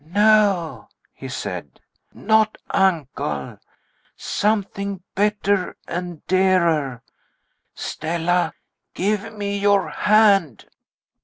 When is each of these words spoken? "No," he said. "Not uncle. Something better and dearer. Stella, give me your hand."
"No," 0.03 0.89
he 1.13 1.29
said. 1.29 1.79
"Not 2.11 2.57
uncle. 2.71 3.59
Something 4.17 5.03
better 5.13 5.77
and 5.87 6.25
dearer. 6.25 7.03
Stella, 7.75 8.55
give 8.95 9.31
me 9.37 9.59
your 9.59 9.89
hand." 9.89 10.65